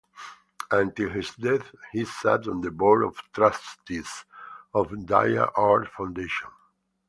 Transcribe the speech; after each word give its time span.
Until 0.71 1.11
his 1.11 1.29
death, 1.35 1.75
he 1.91 2.05
sat 2.05 2.47
on 2.47 2.61
the 2.61 2.71
Board 2.71 3.03
of 3.03 3.21
Trustees 3.33 4.25
of 4.73 5.05
Dia 5.05 5.45
Art 5.55 5.89
Foundation. 5.89 6.49